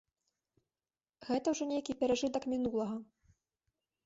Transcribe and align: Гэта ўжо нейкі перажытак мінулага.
Гэта 1.29 1.45
ўжо 1.57 1.63
нейкі 1.73 1.97
перажытак 2.01 2.43
мінулага. 2.55 2.97